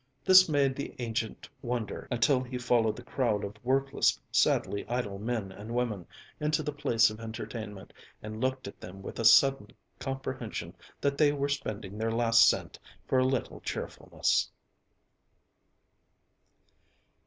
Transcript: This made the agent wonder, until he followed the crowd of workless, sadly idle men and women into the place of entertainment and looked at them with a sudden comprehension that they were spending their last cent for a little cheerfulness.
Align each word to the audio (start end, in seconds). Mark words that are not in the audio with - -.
This 0.25 0.49
made 0.49 0.75
the 0.75 0.95
agent 0.97 1.47
wonder, 1.61 2.07
until 2.09 2.41
he 2.41 2.57
followed 2.57 2.95
the 2.95 3.03
crowd 3.03 3.43
of 3.43 3.63
workless, 3.63 4.19
sadly 4.31 4.83
idle 4.89 5.19
men 5.19 5.51
and 5.51 5.75
women 5.75 6.07
into 6.39 6.63
the 6.63 6.73
place 6.73 7.11
of 7.11 7.19
entertainment 7.19 7.93
and 8.23 8.41
looked 8.41 8.67
at 8.67 8.81
them 8.81 9.03
with 9.03 9.19
a 9.19 9.25
sudden 9.25 9.67
comprehension 9.99 10.75
that 11.01 11.19
they 11.19 11.31
were 11.31 11.49
spending 11.49 11.99
their 11.99 12.11
last 12.11 12.49
cent 12.49 12.79
for 13.05 13.19
a 13.19 13.27
little 13.27 13.59
cheerfulness. 13.61 14.49